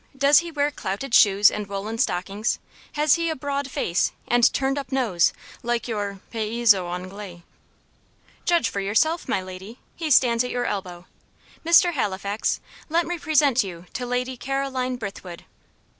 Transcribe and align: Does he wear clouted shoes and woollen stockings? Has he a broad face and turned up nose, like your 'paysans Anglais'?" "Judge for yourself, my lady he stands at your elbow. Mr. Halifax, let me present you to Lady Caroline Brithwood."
Does 0.17 0.39
he 0.39 0.49
wear 0.49 0.71
clouted 0.71 1.13
shoes 1.13 1.51
and 1.51 1.67
woollen 1.67 1.99
stockings? 1.99 2.57
Has 2.93 3.13
he 3.21 3.29
a 3.29 3.35
broad 3.35 3.69
face 3.69 4.11
and 4.27 4.51
turned 4.51 4.79
up 4.79 4.91
nose, 4.91 5.31
like 5.61 5.87
your 5.87 6.21
'paysans 6.33 6.73
Anglais'?" 6.73 7.43
"Judge 8.43 8.67
for 8.67 8.79
yourself, 8.79 9.27
my 9.27 9.43
lady 9.43 9.77
he 9.95 10.09
stands 10.09 10.43
at 10.43 10.49
your 10.49 10.65
elbow. 10.65 11.05
Mr. 11.63 11.93
Halifax, 11.93 12.59
let 12.89 13.05
me 13.05 13.19
present 13.19 13.63
you 13.63 13.85
to 13.93 14.07
Lady 14.07 14.35
Caroline 14.37 14.95
Brithwood." 14.97 15.45